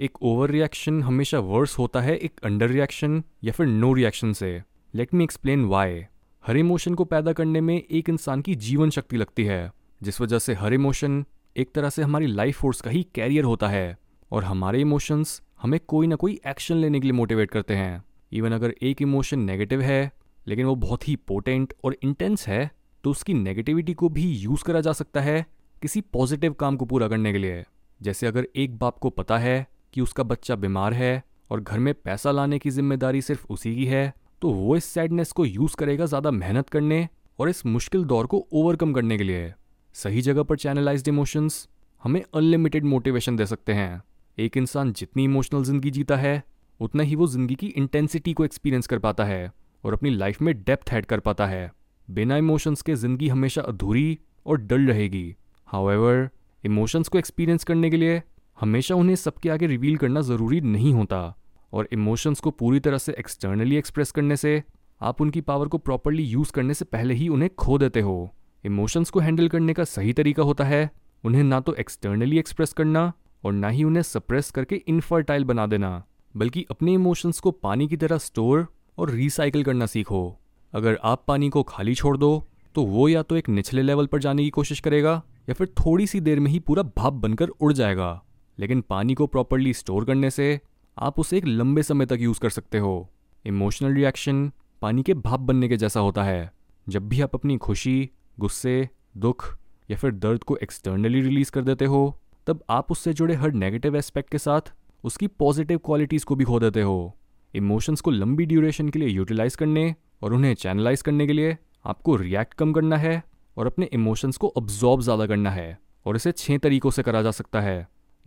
एक 0.00 0.22
over 0.22 0.50
reaction 0.50 1.02
हमेशा 1.02 1.38
verse 1.38 1.78
होता 1.78 2.00
है 2.00 2.16
एक 2.16 2.40
अंडर 2.44 2.68
रिएक्शन 2.68 3.22
या 3.44 3.52
फिर 3.52 3.66
नो 3.66 3.92
रिएक्शन 3.92 4.32
से। 4.32 4.62
लेट 4.94 5.12
मी 5.14 5.24
एक्सप्लेन 5.24 5.64
वाई 5.64 6.00
हर 6.44 6.56
इमोशन 6.56 6.94
को 6.94 7.04
पैदा 7.04 7.32
करने 7.32 7.60
में 7.60 7.76
एक 7.76 8.08
इंसान 8.08 8.40
की 8.42 8.54
जीवन 8.54 8.90
शक्ति 8.90 9.16
लगती 9.16 9.44
है, 9.44 9.70
जिस 10.02 10.20
वजह 10.20 10.38
से 10.38 10.54
हर 10.54 10.74
इमोशन 10.74 11.24
एक 11.56 11.72
तरह 11.74 11.90
से 11.90 12.02
हमारी 12.02 12.26
लाइफ 12.26 12.58
फोर्स 12.58 12.80
का 12.80 12.90
ही 12.90 13.02
कैरियर 13.14 13.44
होता 13.44 13.68
है 13.68 13.96
और 14.30 14.44
हमारे 14.44 14.80
इमोशंस 14.80 15.40
हमें 15.62 15.78
कोई 15.80 16.06
ना 16.06 16.16
कोई 16.16 16.38
एक्शन 16.46 16.76
लेने 16.76 17.00
के 17.00 17.06
लिए 17.06 17.12
मोटिवेट 17.12 17.50
करते 17.50 17.74
हैं। 17.74 18.02
इवन 18.32 18.52
अगर 18.52 18.74
एक 18.82 19.02
इमोशन 19.02 19.40
नेगेटिव 19.40 19.80
है, 19.80 20.10
लेकिन 20.46 20.66
वो 20.66 20.74
बहुत 20.76 21.08
ही 21.08 21.14
पोटेंट 21.16 21.74
और 21.84 21.96
इंटेंस 22.02 22.48
है 22.48 22.70
तो 23.04 23.10
उसकी 23.10 23.34
नेगेटिविटी 23.34 23.94
को 23.94 24.08
भी 24.08 24.26
यूज़ 24.32 24.64
करा 24.64 24.80
जा 24.80 24.92
सकता 24.92 25.20
है 25.20 25.44
किसी 25.82 26.00
पॉजिटिव 26.00 26.52
काम 26.52 26.76
को 26.76 26.84
पूरा 26.84 27.08
करने 27.08 27.32
के 27.32 27.38
लिए। 27.38 27.64
जैसे 28.00 28.26
अगर 28.26 28.46
एक 28.56 28.76
बाप 28.78 28.98
को 28.98 29.10
पता 29.10 29.38
है 29.38 29.66
कि 29.94 30.00
उसका 30.00 30.22
बच्चा 30.22 30.56
बीमार 30.56 30.94
है 30.94 31.22
और 31.50 31.60
घर 31.60 31.78
में 31.78 31.92
पैसा 31.94 32.30
लाने 32.30 32.58
की 32.58 32.70
ज़िम्मेदारी 32.70 33.22
सिर्फ़ 33.22 33.46
उसी 33.50 33.74
की 33.76 33.84
है 33.86 34.12
तो 34.42 34.50
वो 34.50 34.76
इस 34.76 34.84
सैडनेस 34.84 35.32
को 35.32 35.44
यूज़ 35.44 35.76
करेगा 35.76 36.06
ज़्यादा 36.06 36.30
मेहनत 36.30 36.68
करने 36.68 37.06
और 37.38 37.48
इस 37.48 37.64
मुश्किल 37.66 38.04
दौर 38.04 38.26
को 38.26 38.46
ओवरकम 38.52 38.92
करने 38.92 39.18
के 39.18 39.24
लिए। 39.24 39.52
सही 39.94 40.22
जगह 40.22 40.42
पर 40.42 40.56
चैनलाइज्ड 40.56 41.08
इमोशंस 41.08 41.66
हमें 42.02 42.20
अनलिमिटेड 42.22 42.84
मोटिवेशन 42.84 43.36
दे 43.36 43.46
सकते 43.46 43.72
हैं। 43.72 44.02
एक 44.38 44.56
इंसान 44.56 44.92
जितनी 44.92 45.24
इमोशनल 45.24 45.62
ज़िंदगी 45.64 45.90
जीता 45.90 46.16
है, 46.16 46.42
उतना 46.80 47.02
ही 47.02 47.14
वो 47.16 47.26
ज़िंदगी 47.26 47.54
की 47.54 47.66
इंटेंसिटी 47.68 48.32
को 48.32 48.44
एक्सपीरियंस 48.44 48.86
कर 48.86 48.98
पाता 48.98 49.24
है 49.24 49.50
और 49.84 49.92
अपनी 49.92 50.10
लाइफ 50.10 50.42
में 50.42 50.54
डेप्थ 50.56 50.92
ऐड 50.94 51.06
कर 51.06 51.20
पाता 51.20 51.46
है। 51.46 51.70
बिना 52.08 52.36
इमोशंस 52.36 52.82
के 52.82 52.94
ज़िंदगी 52.96 53.28
हमेशा 53.28 53.62
अधूरी 53.62 54.18
और 54.46 54.60
डल 54.62 54.86
रहेगी। 54.86 55.34
हाउएवर 55.68 56.28
इमोशंस 56.64 57.08
को 57.08 57.18
एक्सपीरियंस 57.18 57.64
करने 57.64 57.90
के 57.90 57.96
लिए 57.96 58.22
हमेशा 58.60 58.94
उन्हें 58.94 59.16
सबके 59.16 59.50
आगे 59.50 59.66
रिवील 59.66 59.96
करना 59.96 60.20
ज़रूरी 60.20 60.60
नहीं 60.60 60.92
होता। 60.94 61.36
और 61.72 61.88
इमोशंस 61.92 62.40
को 62.40 62.50
पूरी 62.50 62.80
तरह 62.80 62.98
से 62.98 63.12
एक्सटर्नली 63.12 63.76
एक्सप्रेस 63.76 64.10
करने 64.10 64.36
से, 64.36 64.62
आप 65.00 65.20
उनकी 65.20 65.40
पावर 65.40 65.68
को 65.68 65.78
प्रॉपरली 65.78 66.22
यूज़ 66.22 66.52
करने 66.52 66.74
से 66.74 66.84
पहले 66.84 67.14
ही 67.14 67.28
उन्हें 67.28 67.50
खो 67.54 67.78
देते 67.78 68.00
हो। 68.00 68.30
इमोशंस 68.64 69.10
को 69.10 69.20
हैंडल 69.20 69.48
करने 69.48 69.74
का 69.74 69.84
सही 69.84 70.12
तरीका 70.12 70.42
होता 70.42 70.64
है, 70.64 70.90
उन्हें 71.24 71.42
ना 71.42 71.60
तो 71.60 71.74
एक्सटर्नली 71.74 72.38
एक्सप्रेस 72.38 72.72
करना 72.72 73.12
और 73.44 73.52
ना 73.52 73.68
ही 73.68 73.84
उन्हें 73.84 74.02
सप्रेस 74.02 74.50
करके 74.50 74.76
इनफर्टाइल 74.76 75.44
बना 75.44 75.66
देना, 75.66 76.04
बल्कि 76.36 76.66
अपने 76.70 76.92
इमोशंस 76.92 77.40
को 77.40 77.50
पानी 77.50 77.88
की 77.88 77.96
तरह 77.96 78.18
स्टोर 78.18 78.66
और 78.98 79.10
रिसाइकिल 79.10 79.64
करना 79.64 79.86
सीखो। 79.86 80.38
अगर 80.72 80.98
आप 81.04 81.24
पानी 81.28 81.48
को 81.48 81.62
खाली 81.62 81.94
छोड़ 81.94 82.16
दो 82.16 82.48
तो 82.74 82.82
वो 82.82 83.08
या 83.08 83.22
तो 83.22 83.36
एक 83.36 83.48
निचले 83.48 83.82
लेवल 83.82 84.06
पर 84.06 84.18
जाने 84.18 84.44
की 84.44 84.50
कोशिश 84.50 84.80
करेगा 84.80 85.22
या 85.48 85.54
फिर 85.54 85.66
थोड़ी 85.66 86.06
सी 86.06 86.20
देर 86.20 86.40
में 86.40 86.50
ही 86.50 86.58
पूरा 86.58 86.82
भाप 86.82 87.12
बनकर 87.12 87.48
उड़ 87.48 87.72
जाएगा। 87.72 88.23
लेकिन 88.58 88.80
पानी 88.80 89.14
को 89.14 89.26
प्रॉपरली 89.26 89.72
स्टोर 89.74 90.04
करने 90.04 90.30
से 90.30 90.60
आप 90.96 91.18
उसे 91.20 91.38
एक 91.38 91.46
लंबे 91.46 91.82
समय 91.82 92.06
तक 92.06 92.18
यूज़ 92.20 92.40
कर 92.40 92.50
सकते 92.50 92.78
हो। 92.78 93.08
इमोशनल 93.44 93.94
रिएक्शन 93.94 94.50
पानी 94.82 95.02
के 95.02 95.14
भाप 95.14 95.40
बनने 95.40 95.68
के 95.68 95.76
जैसा 95.76 96.00
होता 96.00 96.22
है। 96.22 96.50
जब 96.86 97.08
भी 97.08 97.20
आप 97.20 97.34
अपनी 97.34 97.56
खुशी, 97.56 98.10
गुस्से, 98.40 98.88
दुख 99.16 99.46
या 99.88 99.96
फिर 99.96 100.10
दर्द 100.12 100.44
को 100.44 100.56
एक्सटर्नली 100.56 101.20
रिलीज़ 101.20 101.50
कर 101.50 101.62
देते 101.62 101.84
हो, 101.84 102.18
तब 102.46 102.62
आप 102.70 102.90
उससे 102.90 103.12
जुड़े 103.12 103.34
हर 103.34 103.52
नेगेटिव 103.52 103.96
एस्पेक्ट 103.96 104.30
के 104.30 104.38
साथ 104.38 104.72
उसकी 105.04 105.26
पॉजिटिव 105.26 105.78
क्वालिटीज़ 105.78 106.24
को 106.24 106.34
भी 106.36 106.44
खो 106.44 106.60
देते 106.60 106.82
हो। 106.82 107.16
इमोशंस 107.54 108.00
को 108.00 108.10
लंबी 108.10 108.46
ड्यूरेशन 108.46 108.88
के 108.88 108.98
लिए 108.98 109.08
यूटिलाइज 109.08 109.56
करने 109.56 109.94
और 110.22 110.34
उन्हें 110.34 110.54
चैनलाइज 110.54 111.02
करने 111.02 111.26
के 111.26 111.32
लिए 111.32 111.56
आपको 111.84 112.16
रिएक्ट 112.16 112.54
कम 112.54 112.72
करना 112.72 112.96
है 112.96 113.22
और 113.56 113.66
अपने 113.66 113.88
इमोशंस 113.92 114.36
को 114.36 114.52
ऑब्जॉर्व 114.56 115.02
ज़्यादा 115.02 115.26
करना 115.26 115.50
है 115.50 115.78
और 116.06 116.16
इसे 116.16 116.32
छः 116.32 116.58
तरीकों 116.58 116.90
से 116.90 117.02
करा 117.02 117.22
जा 117.22 117.30
सकता 117.30 117.60
है। 117.60 117.76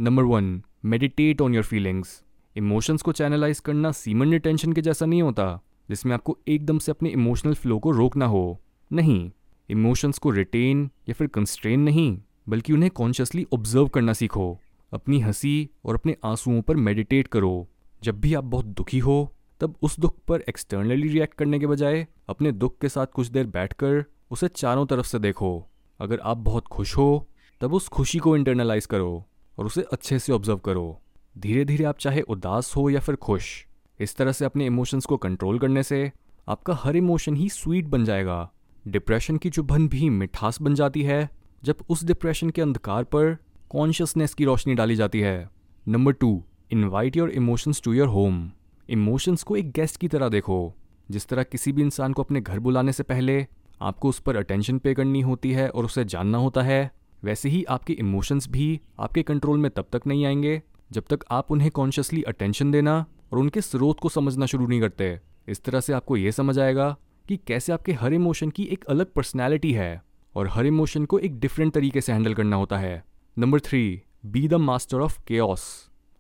Number 0.01 0.23
one 0.23 0.63
meditate 0.85 1.41
on 1.41 1.53
your 1.53 1.63
feelings 1.63 2.23
emotions 2.55 3.01
को 3.01 3.11
चैनलाइज 3.11 3.59
करना 3.59 3.91
सीमन 3.91 4.31
रिटेंशन 4.31 4.73
के 4.73 4.81
जैसा 4.81 5.05
नहीं 5.05 5.21
होता, 5.21 5.61
जिसमें 5.89 6.13
आपको 6.13 6.37
एकदम 6.47 6.77
से 6.77 6.91
अपने 6.91 7.09
इमोशनल 7.09 7.53
फ्लो 7.53 7.79
को 7.79 7.91
रोकना 7.91 8.25
हो। 8.25 8.61
नहीं 8.93 9.31
इमोशंस 9.69 10.17
को 10.17 10.29
रिटेन 10.29 10.91
या 11.09 11.13
फिर 11.13 11.27
कंस्ट्रेन 11.27 11.79
नहीं, 11.79 12.21
बल्कि 12.49 12.73
उन्हें 12.73 12.91
कॉन्शियसली 12.91 13.47
ऑब्ज़र्व 13.53 13.87
करना 13.87 14.13
सीखो। 14.13 14.59
अपनी 14.93 15.19
हँसी 15.19 15.69
और 15.85 15.95
अपने 15.95 16.15
आंसुओं 16.25 16.61
पर 16.61 16.75
मेडिटेट 16.75 17.27
करो। 17.27 17.67
जब 18.03 18.19
भी 18.19 18.33
आप 18.33 18.43
बहुत 18.43 18.65
दुखी 18.65 18.99
हो, 18.99 19.33
तब 19.59 19.75
उस 19.81 19.99
दुख 19.99 20.15
पर 20.27 20.43
एक्सटर्नली 20.49 21.07
रिएक्ट 21.07 21.33
करने 21.33 21.59
के 21.59 21.67
बजाय 21.67 22.07
अपने 22.29 22.51
दुख 22.51 22.77
के 22.81 22.89
साथ 22.89 23.07
कुछ 23.07 23.27
देर 23.27 23.47
बैठकर 23.47 24.05
उसे 24.31 24.47
चारों 24.47 24.85
तरफ़ 24.85 25.05
से 25.05 25.19
देखो। 25.19 25.67
अगर 25.99 26.19
आप 26.19 26.37
बहुत 26.37 26.67
खुश 26.67 26.97
हो, 26.97 27.27
तब 27.61 27.73
उस 27.73 27.87
खुशी 27.87 28.19
को 28.19 28.37
इंटरनलाइज 28.37 28.85
करो। 28.85 29.25
और 29.57 29.65
उसे 29.65 29.81
अच्छे 29.93 30.19
से 30.19 30.33
ऑब्ज़र्व 30.33 30.57
करो। 30.57 31.01
धीरे 31.37 31.65
धीरे 31.65 31.83
आप 31.83 31.97
चाहे 31.97 32.21
उदास 32.21 32.75
हो 32.75 32.89
या 32.89 32.99
फिर 32.99 33.15
खुश, 33.15 33.65
इस 33.99 34.15
तरह 34.15 34.31
से 34.31 34.45
अपने 34.45 34.65
इमोशंस 34.65 35.05
को 35.05 35.17
कंट्रोल 35.17 35.59
करने 35.59 35.83
से 35.83 36.11
आपका 36.47 36.73
हर 36.73 36.95
इमोशन 36.95 37.35
ही 37.35 37.49
स्वीट 37.49 37.85
बन 37.85 38.05
जाएगा। 38.05 38.49
डिप्रेशन 38.87 39.37
की 39.37 39.49
चुभन 39.49 39.87
भी 39.87 40.09
मिठास 40.09 40.61
बन 40.61 40.75
जाती 40.75 41.03
है, 41.03 41.29
जब 41.63 41.77
उस 41.89 42.03
डिप्रेशन 42.03 42.49
के 42.49 42.61
अंधकार 42.61 43.03
पर 43.03 43.37
कॉन्शियसनेस 43.69 44.33
की 44.33 44.45
रोशनी 44.45 44.75
डाली 44.75 44.95
जाती 44.95 45.19
है। 45.19 45.49
Number 45.87 46.11
two 46.11 46.43
invite 46.71 47.17
your 47.17 47.29
emotions 47.29 47.81
to 47.81 47.93
your 47.93 48.07
home 48.07 48.51
emotions 48.89 49.43
को 49.43 49.55
एक 49.55 49.71
गेस्ट 49.71 49.97
की 49.97 50.07
तरह 50.07 50.29
देखो। 50.29 50.73
जिस 51.11 51.27
तरह 51.27 51.43
किसी 51.43 51.71
भी 51.71 51.81
इंसान 51.81 52.13
को 52.13 52.23
अपने 52.23 52.41
घर 52.41 52.59
बुलाने 52.59 52.91
से 52.91 53.03
पहले 53.03 53.45
आपको 53.81 54.09
उस 54.09 54.19
पर 54.19 54.35
अटेंशन 54.35 54.77
पे 54.77 54.93
करनी 54.93 55.21
होती 55.21 55.51
है 55.51 55.69
और 55.69 55.85
उसे 55.85 56.05
जानना 56.05 56.37
होता 56.37 56.61
है 56.61 56.91
वैसे 57.27 57.49
ही 57.49 57.63
आपके 57.65 57.93
इमोशंस 57.95 58.47
भी 58.49 58.79
आपके 58.99 59.23
कंट्रोल 59.23 59.57
में 59.57 59.69
तब 59.71 59.85
तक 59.91 60.07
नहीं 60.07 60.25
आएँगे, 60.25 60.61
जब 60.91 61.03
तक 61.09 61.23
आप 61.31 61.51
उन्हें 61.51 61.69
कॉन्शियसली 61.71 62.21
अटेंशन 62.23 62.71
देना 62.71 63.05
और 63.33 63.39
उनके 63.39 63.61
स्रोत 63.61 63.99
को 63.99 64.09
समझना 64.09 64.45
शुरू 64.45 64.67
नहीं 64.67 64.79
करते। 64.81 65.19
इस 65.47 65.63
तरह 65.63 65.79
से 65.79 65.93
आपको 65.93 66.17
ये 66.17 66.31
समझ 66.31 66.57
आएगा 66.59 66.95
कि 67.25 67.37
कैसे 67.37 67.73
आपके 67.73 67.93
हर 67.93 68.13
इमोशन 68.13 68.49
की 68.49 68.63
एक 68.63 68.85
अलग 68.85 69.11
पर्सनैलिटी 69.13 69.71
है 69.73 70.01
और 70.35 70.47
हर 70.47 70.65
इमोशन 70.65 71.05
को 71.05 71.19
एक 71.19 71.39
डिफरेंट 71.39 71.73
तरीके 71.73 72.01
से 72.01 72.11
हैंडल 72.11 72.33
करना 72.33 72.55
होता 72.55 72.77
है। 72.77 73.03
Number 73.37 73.59
three 73.59 74.01
be 74.25 74.47
the 74.47 74.53
master 74.53 74.97
of 74.97 75.19
chaos 75.27 75.65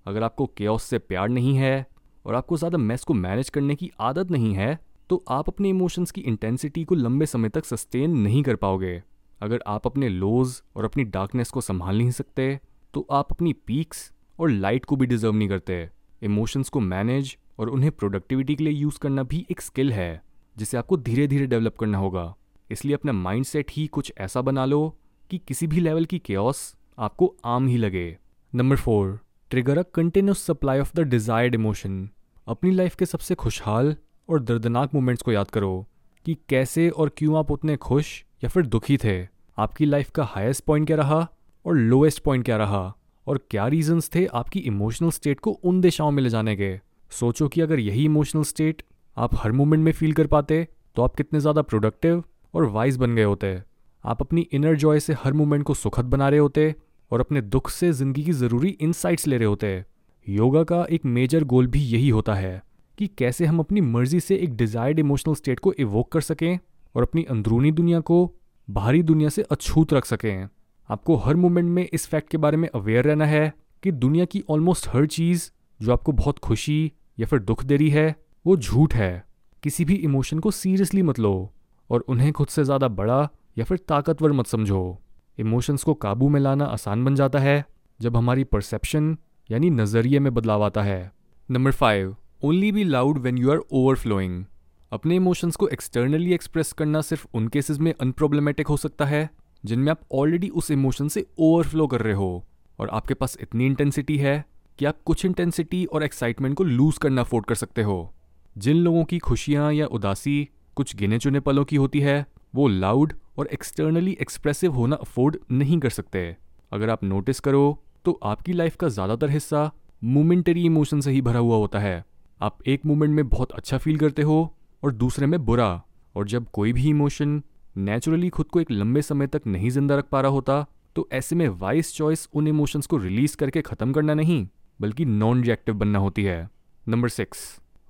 अगर 0.05 0.23
आपको 0.23 0.45
केओस 0.57 0.83
से 0.83 0.97
प्यार 0.99 1.29
नहीं 1.29 1.55
है 1.55 1.85
और 2.25 2.35
आपको 2.35 2.57
ज़्यादा 2.57 2.77
मैस 2.77 3.03
को 3.03 3.13
मैनेज 3.13 3.49
करने 3.49 3.75
की 3.75 3.91
आदत 3.99 4.31
नहीं 4.31 4.53
है 4.53 4.77
तो 5.09 5.23
आप 5.29 5.49
अपने 5.49 5.69
इमोशंस 5.69 6.11
की 6.11 6.21
इंटेंसिटी 6.21 6.83
को 6.83 6.95
लंबे 6.95 7.25
समय 7.25 7.49
तक 7.49 7.65
सस्टेन 7.65 8.17
नहीं 8.17 8.43
कर 8.43 8.55
पाओगे। 8.55 9.01
अगर 9.41 9.63
आप 9.67 9.87
अपने 9.87 10.09
लोज 10.09 10.61
और 10.75 10.85
अपनी 10.85 11.03
डार्कनेस 11.03 11.49
को 11.49 11.61
संभाल 11.61 11.97
नहीं 11.97 12.11
सकते 12.11 12.59
तो 12.93 13.05
आप 13.11 13.31
अपनी 13.31 13.53
पीक्स 13.67 14.11
और 14.39 14.49
लाइट 14.49 14.85
को 14.85 14.95
भी 14.95 15.05
डिजर्व 15.05 15.33
नहीं 15.33 15.49
करते। 15.49 15.89
इमोशंस 16.21 16.69
को 16.69 16.79
मैनेज 16.79 17.37
और 17.59 17.69
उन्हें 17.69 17.91
प्रोडक्टिविटी 17.91 18.55
के 18.55 18.63
लिए 18.63 18.73
यूज़ 18.73 18.99
करना 18.99 19.23
भी 19.23 19.45
एक 19.51 19.61
स्किल 19.61 19.91
है, 19.93 20.21
जिसे 20.57 20.77
आपको 20.77 20.97
धीरे 20.97 21.27
धीरे 21.27 21.45
डेवलप 21.47 21.77
करना 21.77 21.97
होगा। 21.97 22.33
इसलिए 22.69 22.95
अपना 22.95 23.11
माइंड 23.11 23.45
सेट 23.45 23.71
ही 23.71 23.85
कुछ 23.87 24.11
ऐसा 24.17 24.41
बना 24.41 24.65
लो 24.65 24.97
कि 25.31 25.37
किसी 25.37 25.67
भी 25.67 25.79
लेवल 25.79 26.05
की 26.05 26.19
केओस 26.19 26.73
आपको 26.99 27.35
आम 27.45 27.67
ही 27.67 27.77
लगे। 27.77 28.17
Number 28.53 28.75
four 28.75 29.19
trigger 29.49 29.77
a 29.77 29.83
continuous 29.93 30.45
supply 30.45 30.79
of 30.79 30.93
the 30.95 30.99
desired 30.99 31.55
emotion 31.55 32.09
अपनी 32.47 32.71
लाइफ 32.71 32.95
के 32.95 33.05
सबसे 33.05 33.35
खुशहाल 33.35 33.95
और 34.29 34.41
दर्दनाक 34.41 34.93
मोमेंट्स 34.93 35.23
को 35.23 35.31
याद 35.31 35.49
करो 35.49 35.87
कि 36.25 36.37
कैसे 36.49 36.89
और 36.89 37.09
क्यों 37.17 37.37
आप 37.37 37.51
उतने 37.51 37.77
खुश 37.77 38.23
या 38.41 38.49
फिर 38.49 38.65
दुखी 38.65 38.97
थे? 38.97 39.21
आपकी 39.57 39.85
लाइफ 39.85 40.09
का 40.11 40.23
हाईएस्ट 40.25 40.63
पॉइंट 40.65 40.87
क्या 40.87 40.97
रहा? 40.97 41.27
और 41.65 41.75
लोएस्ट 41.75 42.23
पॉइंट 42.23 42.45
क्या 42.45 42.57
रहा? 42.57 42.93
और 43.27 43.37
क्या 43.51 43.67
रीजंस 43.67 44.09
थे 44.15 44.25
आपकी 44.25 44.59
इमोशनल 44.61 45.09
स्टेट 45.11 45.39
को 45.39 45.51
उन 45.51 45.81
दिशाओं 45.81 46.11
में 46.11 46.21
ले 46.23 46.29
जाने 46.29 46.55
के? 46.55 46.77
सोचो 47.11 47.47
कि 47.47 47.61
अगर 47.61 47.79
यही 47.79 48.05
इमोशनल 48.05 48.43
स्टेट 48.43 48.83
आप 49.17 49.35
हर 49.35 49.51
मोमेंट 49.51 49.83
में 49.83 49.91
फील 49.91 50.13
कर 50.13 50.27
पाते 50.27 50.67
तो 50.95 51.03
आप 51.03 51.15
कितने 51.15 51.39
ज़्यादा 51.39 51.61
प्रोडक्टिव 51.61 52.23
और 52.53 52.65
वाइज 52.65 52.97
बन 52.97 53.15
गए 53.15 53.23
होते। 53.23 53.57
आप 54.03 54.21
अपनी 54.21 54.41
इनर 54.53 54.75
जॉय 54.75 54.99
से 54.99 55.13
हर 55.13 55.33
मोमेंट 55.33 55.63
को 55.63 55.73
सुखद 55.73 56.05
बना 56.05 56.29
रहे 56.29 56.39
होते 56.39 56.73
और 57.11 57.19
अपने 57.19 57.41
दुख 57.41 57.69
से 57.69 57.91
ज़िंदगी 57.93 58.23
की 58.23 58.31
ज़रूरी 58.33 58.69
इंसाइट्स 58.69 59.27
ले 59.27 59.37
रहे 59.37 59.47
होते। 59.47 59.83
योगा 60.27 60.63
का 60.63 60.85
एक 60.91 61.05
मेजर 61.05 61.43
गोल 61.43 61.67
भी 61.67 61.79
यही 61.81 62.09
होता 62.09 62.33
है 62.33 62.61
कि 62.97 63.07
कैसे 63.07 63.45
हम 63.45 63.59
अपनी 63.59 63.81
मर्ज़ी 63.81 64.19
से 64.19 64.35
एक 64.35 64.55
डिज़ायर्ड 64.55 64.99
इमोशनल 64.99 65.35
स्टेट 65.35 65.59
को 65.59 65.73
इवोक 65.73 66.11
कर 66.11 66.21
सकें। 66.21 66.57
और 66.97 67.03
अपनी 67.03 67.23
अंदरूनी 67.23 67.71
दुनिया 67.71 67.99
को 67.99 68.19
बाहरी 68.67 69.01
दुनिया 69.03 69.29
से 69.29 69.41
अछूत 69.41 69.93
रख 69.93 70.05
सकें। 70.05 70.47
आपको 70.89 71.15
हर 71.15 71.35
मोमेंट 71.35 71.69
में 71.69 71.87
इस 71.93 72.07
फैक्ट 72.07 72.29
के 72.29 72.37
बारे 72.37 72.57
में 72.57 72.67
अवेयर 72.69 73.05
रहना 73.05 73.25
है 73.25 73.53
कि 73.83 73.91
दुनिया 73.93 74.25
की 74.25 74.43
ऑलमोस्ट 74.49 74.87
हर 74.87 75.05
चीज़ 75.05 75.49
जो 75.79 75.91
आपको 75.93 76.11
बहुत 76.11 76.39
खुशी 76.39 76.91
या 77.19 77.25
फिर 77.25 77.39
दुख 77.39 77.63
दे 77.63 77.77
रही 77.77 77.89
है, 77.89 78.15
वो 78.45 78.57
झूठ 78.57 78.93
है। 78.95 79.25
किसी 79.63 79.85
भी 79.85 79.95
इमोशन 79.95 80.39
को 80.39 80.51
सीरियसली 80.51 81.01
मत 81.01 81.19
लो 81.19 81.53
और 81.89 81.99
उन्हें 82.01 82.31
खुद 82.33 82.47
से 82.47 82.63
ज़्यादा 82.63 82.87
बड़ा 82.87 83.29
या 83.57 83.65
फिर 83.65 83.77
ताकतवर 83.87 84.31
मत 84.31 84.47
समझो। 84.47 84.97
इमोशंस 85.37 85.83
को 85.83 85.93
काबू 85.93 86.29
में 86.29 86.39
लाना 86.39 86.65
आसान 86.65 87.05
बन 87.05 87.15
जाता 87.15 87.39
है 87.39 87.63
जब 87.99 88.17
हमारी 88.17 88.43
परसेप्शन 88.43 89.17
यानी 89.49 89.69
नज़रिए 89.69 90.19
में 90.19 90.33
बदलाव 90.33 90.63
आता 90.63 90.81
है। 90.83 91.11
Number 91.49 91.71
five 91.71 92.15
only 92.43 92.71
be 92.71 92.83
loud 92.83 93.17
when 93.17 93.37
you 93.37 93.51
are 93.51 93.57
overflowing 93.57 94.43
अपने 94.91 95.15
इमोशंस 95.15 95.55
को 95.55 95.67
एक्सटर्नली 95.67 96.33
एक्सप्रेस 96.33 96.71
करना 96.73 97.01
सिर्फ़ 97.01 97.25
उन 97.33 97.47
केसेस 97.47 97.79
में 97.79 97.93
अनप्रॉब्लमेटिक 97.93 98.67
हो 98.67 98.77
सकता 98.77 99.05
है, 99.05 99.29
जिनमें 99.63 99.91
आप 99.91 100.01
ऑलरेडी 100.13 100.49
उस 100.49 100.71
इमोशन 100.71 101.07
से 101.07 101.25
ओवरफ्लो 101.39 101.87
कर 101.87 102.01
रहे 102.01 102.13
हो। 102.13 102.45
और 102.79 102.89
आपके 102.89 103.13
पास 103.13 103.37
इतनी 103.41 103.65
इंटेंसिटी 103.65 104.17
है 104.17 104.43
कि 104.79 104.85
आप 104.85 105.01
कुछ 105.05 105.25
इंटेंसिटी 105.25 105.83
और 105.85 106.03
एक्साइटमेंट 106.03 106.55
को 106.55 106.63
लूज 106.63 106.97
करना 106.97 107.21
अफोर्ड 107.21 107.45
कर 107.45 107.55
सकते 107.55 107.81
हो। 107.81 108.13
जिन 108.55 108.77
लोगों 108.77 109.03
की 109.03 109.19
खुशियाँ 109.19 109.71
या 109.73 109.85
उदासी 109.87 110.49
कुछ 110.77 110.95
गिने 110.95 111.19
चुने 111.19 111.39
पलों 111.39 111.65
की 111.65 111.75
होती 111.75 111.99
है, 111.99 112.25
वो 112.55 112.67
लाउड 112.67 113.13
और 113.37 113.47
एक्सटर्नली 113.47 114.17
एक्सप्रेसिव 114.21 114.73
होना 114.73 114.95
अफोर्ड 114.95 115.37
नहीं 115.51 115.79
कर 115.79 115.89
सकते। 115.89 116.35
अगर 116.71 116.89
आप 116.89 117.03
नोटिस 117.03 117.39
करो 117.39 117.83
तो 118.05 118.19
आपकी 118.23 118.53
लाइफ 118.53 118.75
का 118.75 118.87
ज़्यादातर 118.89 119.29
हिस्सा 119.29 119.71
मोमेंटरी 120.01 120.63
इमोशन 120.65 121.01
से 121.01 121.11
ही 121.11 121.21
भरा 121.21 121.39
हुआ 121.39 121.57
होता 121.57 121.79
है। 121.79 122.03
आप 122.41 122.67
एक 122.67 122.85
मोमेंट 122.85 123.13
में 123.13 123.27
बहुत 123.29 123.51
अच्छा 123.51 123.77
फील 123.77 123.97
करते 123.97 124.21
हो 124.21 124.53
और 124.83 124.91
दूसरे 124.93 125.25
में 125.25 125.43
बुरा। 125.45 125.69
और 126.15 126.27
जब 126.27 126.47
कोई 126.49 126.73
भी 126.73 126.89
इमोशन 126.89 127.41
नेचुरली 127.77 128.29
खुद 128.29 128.47
को 128.47 128.59
एक 128.59 128.71
लंबे 128.71 129.01
समय 129.01 129.27
तक 129.27 129.47
नहीं 129.47 129.69
ज़िंदा 129.69 129.95
रख 129.95 130.05
पा 130.11 130.21
रहा 130.21 130.31
होता 130.31 130.65
तो 130.95 131.07
ऐसे 131.13 131.35
में 131.35 131.47
वाइस 131.49 131.93
चॉइस 131.95 132.27
उन 132.33 132.47
इमोशंस 132.47 132.87
को 132.87 132.97
रिलीज़ 132.97 133.35
करके 133.37 133.61
ख़त्म 133.61 133.93
करना 133.93 134.13
नहीं, 134.13 134.47
बल्कि 134.79 135.05
नॉन 135.05 135.43
रिएक्टिव 135.43 135.75
बनना 135.75 135.99
होती 135.99 136.23
है। 136.23 136.49
Number 136.83 137.09
six 137.09 137.39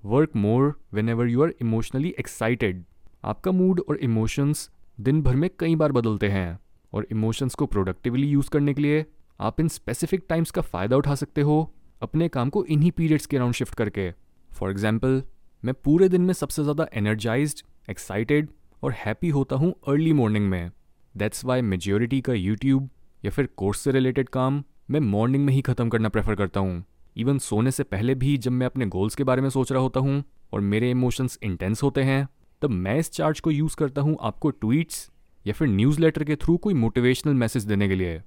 work 0.02 0.36
more 0.36 0.74
whenever 1.08 1.28
you 1.28 1.42
are 1.42 1.52
emotionally 1.60 2.14
excited 2.18 2.84
आपका 3.24 3.52
मूड 3.52 3.80
और 3.88 3.96
इमोशंस 3.98 4.68
दिन 4.98 5.22
भर 5.22 5.36
में 5.36 5.48
कई 5.58 5.76
बार 5.76 5.92
बदलते 5.92 6.28
हैं, 6.28 6.58
और 6.92 7.06
इमोशंस 7.10 7.54
को 7.54 7.66
प्रोडक्टिवली 7.66 8.26
यूज़ 8.28 8.50
करने 8.50 8.74
के 8.74 8.82
लिए 8.82 9.04
आप 9.40 9.60
इन 9.60 9.68
स्पेसिफिक 9.70 10.24
टाइम्स 10.28 10.50
का 10.50 10.62
फ़ायदा 10.62 10.96
उठा 10.96 11.14
सकते 11.14 11.40
हो 11.40 11.58
अपने 12.02 12.28
काम 12.28 12.50
को 12.50 12.64
इन्हीं 12.66 12.90
पीरियड्स 12.92 13.26
के 13.26 13.36
अराउंड 13.36 13.54
शिफ्ट 13.54 13.74
करके। 13.74 14.10
फॉर 14.50 14.70
एग्ज़ाम्पल 14.70 15.22
मैं 15.62 15.74
पूरे 15.74 16.08
दिन 16.08 16.22
में 16.22 16.32
सबसे 16.34 16.62
ज़्यादा 16.62 16.86
एनर्जाइज्ड 16.94 17.60
एक्साइटेड 17.90 18.48
और 18.82 18.92
हैप्पी 18.96 19.28
होता 19.28 19.56
हूँ 19.56 19.72
अर्ली 19.88 20.12
मॉर्निंग 20.12 20.48
में। 20.50 20.70
दैट्स 21.14 21.44
वाई 21.44 21.62
मेजोरिटी 21.62 22.20
का 22.20 22.32
यूट्यूब 22.32 22.88
या 23.22 23.30
फिर 23.30 23.48
कोर्स 23.56 23.80
से 23.80 23.92
रिलेटेड 23.92 24.28
काम 24.28 24.62
मैं 24.90 25.00
मॉर्निंग 25.00 25.44
में 25.44 25.52
ही 25.52 25.60
ख़त्म 25.60 25.88
करना 25.88 26.08
प्रेफर 26.08 26.34
करता 26.34 26.60
हूँ। 26.60 26.84
इवन 27.16 27.38
सोने 27.38 27.70
से 27.70 27.82
पहले 27.84 28.14
भी 28.14 28.36
जब 28.38 28.52
मैं 28.52 28.66
अपने 28.66 28.86
गोल्स 28.86 29.14
के 29.14 29.24
बारे 29.24 29.42
में 29.42 29.50
सोच 29.50 29.72
रहा 29.72 29.82
होता 29.82 30.00
हूँ 30.00 30.22
और 30.52 30.60
मेरे 30.60 30.90
इमोशंस 30.90 31.38
इंटेंस 31.42 31.82
होते 31.82 32.02
हैं, 32.02 32.26
तब 32.62 32.70
मैं 32.70 32.98
इस 32.98 33.10
चार्ज 33.12 33.40
को 33.40 33.50
यूज़ 33.50 33.76
करता 33.76 34.00
हूँ 34.00 34.16
आपको 34.22 34.50
ट्वीट्स 34.50 35.08
या 35.46 35.52
फिर 35.52 35.68
न्यूज़ 35.68 36.00
लेटर 36.00 36.24
के 36.24 36.36
थ्रू 36.36 36.56
कोई 36.56 36.74
मोटिवेशनल 36.76 37.34
मैसेज 37.34 37.64
देने 37.64 37.88
के 37.88 37.94
लिए। 37.94 38.20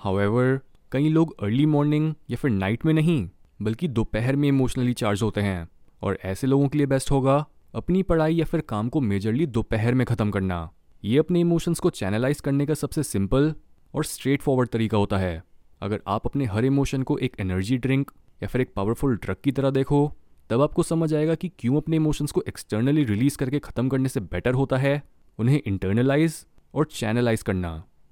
हाउएवर 0.00 0.60
कई 0.92 1.08
लोग 1.08 1.40
अर्ली 1.42 1.66
मॉर्निंग 1.66 2.14
या 2.30 2.36
फिर 2.36 2.50
नाइट 2.50 2.84
में 2.86 2.92
नहीं, 2.94 3.28
बल्कि 3.62 3.88
दोपहर 3.88 4.36
में 4.36 4.48
इमोशनली 4.48 4.92
चार्ज 4.94 5.22
होते 5.22 5.40
हैं। 5.40 5.66
और 6.02 6.18
ऐसे 6.24 6.46
लोगों 6.46 6.68
के 6.68 6.78
लिए 6.78 6.86
बेस्ट 6.86 7.10
होगा, 7.10 7.44
अपनी 7.74 8.02
पढ़ाई 8.02 8.34
या 8.34 8.44
फिर 8.44 8.60
काम 8.60 8.88
को 8.88 9.00
मेजरली 9.00 9.46
दोपहर 9.46 9.94
में 9.94 10.06
ख़त्म 10.06 10.30
करना। 10.30 10.70
ये 11.02 11.18
अपने 11.18 11.40
इमोशंस 11.40 11.78
को 11.78 11.90
चैनलाइज 11.90 12.40
करने 12.40 12.66
का 12.66 12.74
सबसे 12.74 13.02
सिंपल 13.02 13.54
और 13.94 14.04
स्ट्रेट 14.04 14.42
फॉरवर्ड 14.42 14.68
तरीका 14.68 14.98
होता 14.98 15.18
है। 15.18 15.42
अगर 15.80 16.00
आप 16.08 16.26
अपने 16.26 16.44
हर 16.44 16.64
इमोशन 16.64 17.02
को 17.02 17.18
एक 17.18 17.36
एनर्जी 17.40 17.76
ड्रिंक 17.78 18.10
या 18.42 18.48
फिर 18.48 18.60
एक 18.60 18.72
पावरफुल 18.76 19.16
ड्रग 19.16 19.36
की 19.44 19.52
तरह 19.52 19.70
देखो, 19.70 20.12
तब 20.50 20.60
आपको 20.60 20.82
समझ 20.82 21.12
आएगा 21.14 21.34
कि 21.34 21.48
क्यों 21.58 21.76
अपने 21.76 21.96
इमोशंस 21.96 22.32
को 22.32 22.42
एक्सटर्नली 22.48 23.04
रिलीज़ 23.04 23.36
करके 23.38 23.58
ख़त्म 23.58 23.88
करने 23.88 24.08
से 24.08 24.20
बेटर 24.20 24.54
होता 24.54 24.76
है। 24.76 25.02
उन्हें 25.38 25.60
इंटरनलाइज 25.66 26.44
और 26.74 26.84
चैनलाइज 26.84 27.42
करना। 27.42 27.82